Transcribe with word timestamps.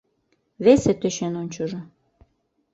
Весе 0.63 0.93
тӧчен 0.99 1.33
ончыжо! 1.41 1.79